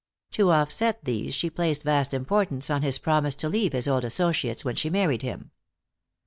[0.31, 4.65] To offset these she placed vast importance on his promise to leave his old associates
[4.65, 5.51] when she married him.